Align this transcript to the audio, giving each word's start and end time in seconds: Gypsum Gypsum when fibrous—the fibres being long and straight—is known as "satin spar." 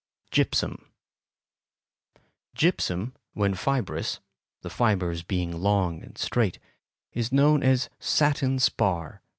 Gypsum 0.31 0.87
Gypsum 2.55 3.13
when 3.33 3.53
fibrous—the 3.53 4.69
fibres 4.71 5.21
being 5.21 5.51
long 5.51 6.01
and 6.01 6.17
straight—is 6.17 7.31
known 7.31 7.61
as 7.61 7.87
"satin 7.99 8.57
spar." 8.57 9.21